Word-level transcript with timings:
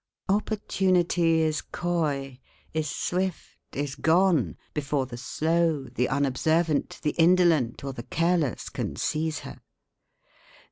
Opportunity 0.29 1.41
is 1.41 1.61
coy, 1.61 2.39
is 2.73 2.89
swift, 2.89 3.59
is 3.75 3.93
gone, 3.93 4.57
before 4.73 5.05
the 5.05 5.15
slow, 5.15 5.83
the 5.93 6.09
unobservant, 6.09 6.97
the 7.03 7.13
indolent, 7.19 7.83
or 7.83 7.93
the 7.93 8.01
careless 8.01 8.69
can 8.69 8.95
seize 8.95 9.41
her. 9.41 9.59